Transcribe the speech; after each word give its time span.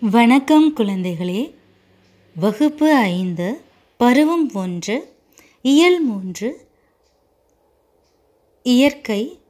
வணக்கம் 0.00 0.76
குழந்தைகளே. 0.76 1.54
வகுப்பு 2.36 2.94
ஐந்து 2.94 3.64
பருவம் 3.96 4.52
ஒன்று 4.52 5.14
இயல் 5.62 6.00
மூன்று 6.00 6.68
இயற்கை 8.62 9.40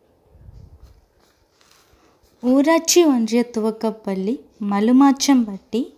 ஊராட்சி 2.40 3.04
ஒன்றிய 3.04 3.51
துவக்கப்பள்ளி 3.59 4.40
மலுமாச்சம்பட்டி 4.71 5.95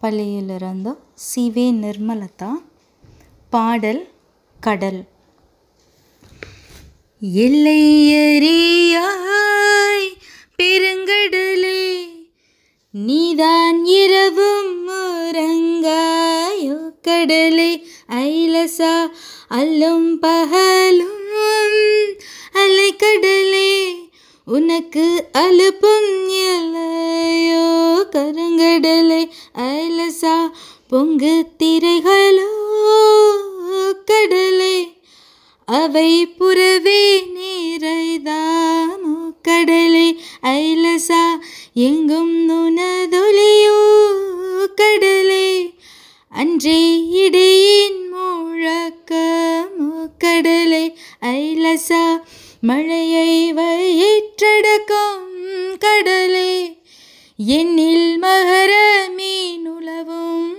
பள்ளியிலிருந்து 0.00 0.94
சிவே 1.34 1.68
நிர்மலதா 1.84 2.52
பாடல் 3.50 4.08
கடல். 4.60 5.04
எல்லையறியாய் 7.20 10.08
பெருங்கடலே 10.58 11.91
நீதான் 12.92 13.84
இரவும் 13.84 14.88
உறங்காயோ 14.88 16.76
கடலே 17.02 17.86
ஐலசா 18.08 19.10
அல்லும் 19.50 20.14
பகலும் 20.20 21.20
அலை 22.52 22.96
கடலே 22.96 23.94
உனக்கு 24.44 25.28
அலுப்பும் 25.32 26.28
எல்லையோ 26.28 28.04
கருங்கடலே 28.12 29.30
ஐலசா 29.54 30.50
பொங்கு 30.88 31.46
திரைகளோ 31.58 32.50
கடலே. 34.04 35.00
அவை 35.64 36.26
புறவே 36.26 37.24
நிறைதாமோ 37.26 39.16
கடலே 39.42 40.20
ஐலசா 40.42 41.38
எங்கும் 41.74 42.40
வயிற்றடக்கம் 54.42 55.78
கடலே. 55.78 56.78
என்னில் 57.46 58.18
மகர 58.18 58.72
மீனுலவும் 59.18 60.54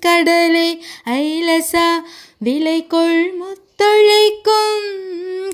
கடலே. 0.00 0.82
ஐலசா 1.04 2.02
விலைக்கொள் 2.44 3.34
முத்தொழிக்கும் 3.34 4.90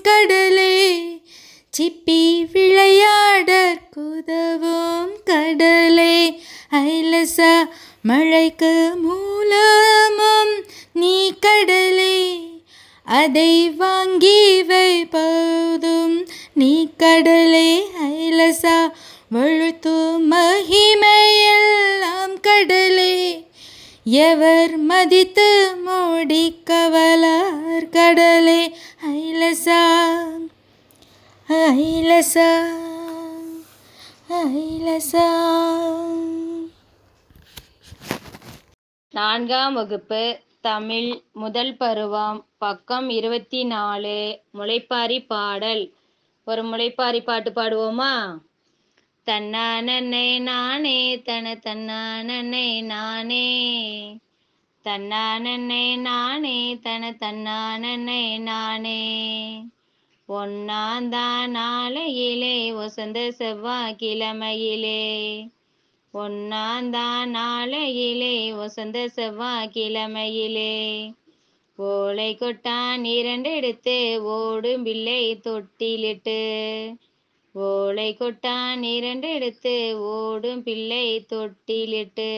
கடலே. 0.03 1.05
சிப்பி 1.79 2.47
விளையாடற்குதவும் 2.53 5.13
கடலே. 5.25 6.41
ஐலசா 6.71 7.69
மழைக்கு 8.03 8.93
மூலமும் 8.97 10.65
நீ 10.93 11.33
கடலே. 11.41 12.41
அதை 13.05 13.71
வாங்கி 13.71 14.63
வைப்பதும் 14.63 16.27
நீ 16.61 16.97
கடலே 16.97 17.89
ஐலசா 18.03 18.93
வழுத்து 19.35 19.95
மகிமையெல்லாம் 20.31 22.37
கடலே. 22.47 23.15
எவர் 24.21 24.75
மதித்து 24.91 25.49
மூடிக்கவலார் 25.87 27.89
கடலே 27.97 28.77
ஐலசா 29.09 29.81
ஐலசா 31.49 32.49
ஐலசா. 34.39 35.27
நான்காம் 39.11 39.75
வகுப்பு 39.75 40.41
தமிழ் 40.61 41.23
முதல் 41.33 41.77
பருவம் 41.77 42.47
பக்கம் 42.59 43.09
இருபத்தி 43.09 43.65
நாலு 43.65 44.41
முளைப்பாரி 44.59 45.27
பாடல். 45.27 45.93
ஒரு 46.47 46.63
முளைப்பாரி 46.63 47.21
பாட்டு 47.23 47.51
பாடுவோமா? 47.51 48.13
தன்னானன்னை 49.27 50.41
நானே 50.41 50.99
தன 51.19 51.55
தன்னானன்னை 51.55 52.83
நானே 52.83 53.47
தன்னானன்னை 54.85 55.97
நானே 55.97 56.59
தன 56.77 57.11
தன்னானன்னை 57.13 58.39
நானே 58.39 59.01
ஒன்னாந்தான் 60.29 61.51
நாளையிலே 61.51 62.75
வசந்த 62.75 63.31
செவ்வாய் 63.31 63.97
கிழமையிலே 63.97 65.03
ஒன்னாந்தான் 66.15 67.31
நாளையிலே 67.31 68.55
வசந்த 68.55 69.09
செவ்வாய் 69.09 69.71
கிழமையிலே 69.75 70.73
ஓலை 71.79 72.37
கொட்டான் 72.41 73.05
இரண்டெடுத்து 73.05 74.19
ஓடும் 74.19 74.83
பிள்ளை 74.83 75.37
தொட்டிலிட்டு. 75.37 76.39
ஓலை 77.53 78.17
கொட்டான் 78.19 78.83
இரண்டெடுத்து 78.83 79.93
ஓடும் 79.93 80.63
பிள்ளை 80.63 81.27
தொட்டிலிட்டு. 81.33 82.31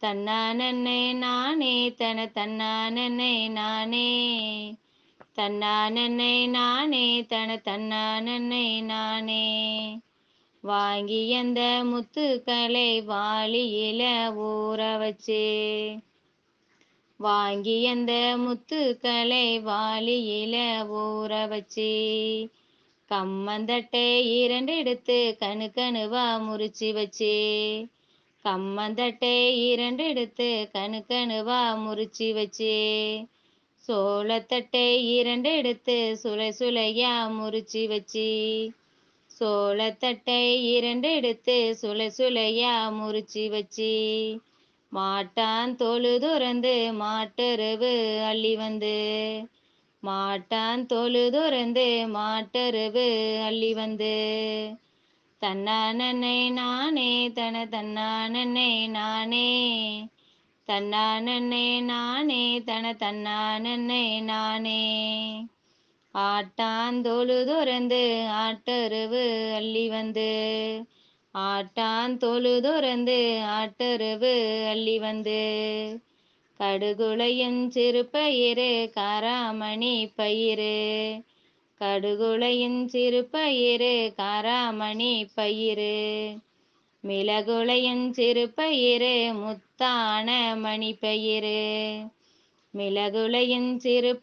தன்னானே 0.00 1.12
நானே 1.12 1.92
தன 1.92 2.30
தன்னானே 2.34 3.48
நானே. 3.48 4.08
தன்னானே 5.36 6.46
நானே 6.46 7.24
தன 7.26 7.60
தன்னானே 7.64 8.80
நானே. 8.80 9.98
வாங்கி 10.60 11.34
அந்த 11.34 11.60
முத்துக்களை 11.84 13.02
வாளியில 13.02 14.02
ஊற 14.38 14.98
வச்சு 14.98 15.44
வாங்கி 17.20 17.76
அந்த 17.86 18.12
முத்துக்களை 18.40 19.44
வாலியில 19.64 20.56
ஊற 20.96 21.32
வச்சு 21.48 21.86
கம்மந்தட்டை 23.10 24.02
இரண்டு 24.34 24.72
எடுத்து 24.76 25.16
கணு 25.40 25.68
கணுவா 25.70 26.24
முறிச்சு 26.42 26.88
வச்சு 26.92 27.32
கம்மந்தட்டை 28.44 29.32
இரண்டு 29.62 30.04
எடுத்து 30.08 30.48
கணு 30.74 31.00
கணுவா 31.08 31.60
முறிச்சு 31.84 32.28
வச்சு 32.34 32.74
சோளத்தட்டை 33.84 34.86
இரண்டு 35.12 35.52
எடுத்து 35.56 35.96
சுளை 36.22 36.50
சுளையா 36.58 37.14
முறிச்சு 37.36 37.84
வச்சு 37.88 38.28
சோளத்தட்டை 39.30 40.40
இரண்டு 40.74 41.08
எடுத்து 41.14 41.56
சுளை 41.80 42.08
சுளையா 42.18 42.74
முறிச்சு 42.98 43.44
வச்சு 43.48 43.92
மாட்டான் 44.96 45.76
தொழு 45.76 46.20
துறந்து 46.20 46.92
மாட்டருவு 46.92 48.24
அள்ளி 48.24 48.56
வந்து. 48.56 48.96
மாட்டான் 50.00 50.86
தொழு 50.86 51.30
துறந்து 51.32 52.06
மாட்டருவு 52.08 53.36
அள்ளி 53.44 53.74
வந்து. 53.74 54.14
தன்னானன்னை 55.40 56.52
நானே 56.52 57.32
தன 57.32 57.64
தன்னானன்னை 57.64 58.88
நானே. 58.88 59.48
தன்னானன்னை 60.68 61.82
நானே 61.82 62.60
தன 62.60 62.92
தன்னானன்னை 62.92 64.22
நானே. 64.22 65.44
ஆட்டாந்தொழு 66.14 67.44
துறந்து 67.44 68.26
ஆட்டருவு 68.30 69.54
அள்ளி 69.54 69.88
வந்து. 69.88 70.32
ஆட்டான் 71.38 72.16
துறந்து 72.60 73.40
ஆட்டருவு 73.44 74.66
அள்ளி 74.68 74.98
வந்து. 74.98 76.00
கடுகுளையும் 76.60 77.68
சிறுப்பயிறு 77.68 78.90
காராமணி 78.96 80.12
பயிறு. 80.14 81.22
கடுகுளையும் 81.80 82.86
சிறுப்பயிறு 82.86 84.14
காராமணி 84.18 85.28
பயிறு. 85.34 86.36
மிளகுளையும் 87.06 88.10
சிறுப்பயிறு 88.10 89.32
முத்தான 89.34 90.56
மணி 90.56 90.94
பயிறு. 90.94 92.02
மிளகுளையும் 92.74 93.76
சிறு 93.76 94.20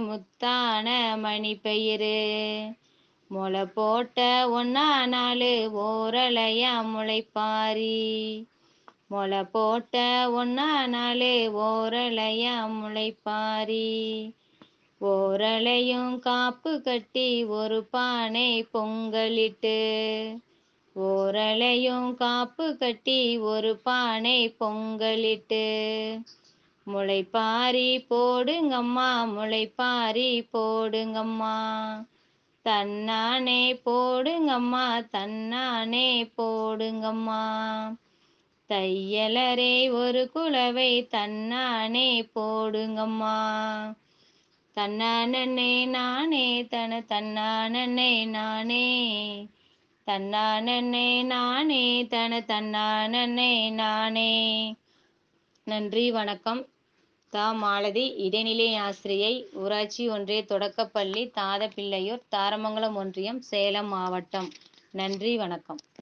முத்தான 0.00 1.18
மணி 1.18 1.54
பயிறு. 1.54 2.16
முளை 3.30 3.64
போட்ட 3.64 4.48
ஒன்னா 4.48 5.06
நாலு 5.06 5.70
ஓரலையா 5.74 6.72
முளைப்பாரி. 6.94 8.46
முளை 9.08 9.44
போட்ட 9.44 9.98
ஒன்னா 10.30 10.86
நாலு 10.86 11.52
ஓரலையா 11.56 12.54
முளைப்பாரி. 12.78 14.32
ஓரலையும் 15.00 16.18
காப்பு 16.18 16.82
கட்டி 16.82 17.44
ஒரு 17.44 17.84
பானை 17.84 18.68
பொங்கலிட்டு. 18.74 19.78
ஓரலையும் 20.96 22.14
காப்பு 22.14 22.76
கட்டி 22.76 23.38
ஒரு 23.38 23.76
பானை 23.76 24.56
பொங்கலிட்டு. 24.60 25.66
முளைப்பாரி 26.86 28.06
போடுங்கம்மா 28.10 29.10
முளைப்பாரி 29.36 30.48
போடுங்கம்மா. 30.52 31.56
தன்னானே 32.64 33.80
போடுங்கம்மா 33.86 35.08
தன்னானே 35.12 36.32
போடுங்கம்மா. 36.38 37.42
தையலரே 38.68 39.92
ஒரு 39.92 40.30
குலவை 40.34 41.06
தன்னானே 41.06 42.30
போடுங்கம்மா. 42.34 43.36
தன்னானே 44.76 45.86
நானே 45.86 46.66
தன 46.66 47.00
தன்னானே 47.00 48.24
நானே. 48.24 49.06
தன்னானே 50.06 51.22
நானே 51.22 52.06
தன 52.06 52.40
தன்னானே 52.40 53.70
நானே. 53.70 54.74
நன்றி 55.64 56.10
வணக்கம். 56.10 56.66
தா 57.32 57.52
மாலதி 57.52 58.04
இடைநிலை 58.16 58.74
ஆசிரியை 58.78 59.32
ஊராட்சி 59.54 60.08
ஒன்றிய 60.08 60.42
தொடக்கப்பள்ளி 60.44 61.22
தாதப்பிள்ளையூர் 61.36 62.22
தாரமங்கலம் 62.28 62.94
ஒன்றியம் 62.94 63.40
சேலம் 63.42 63.88
மாவட்டம். 63.88 64.48
நன்றி 64.94 65.36
வணக்கம். 65.36 65.80